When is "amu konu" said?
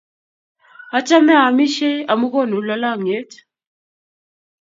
2.11-2.57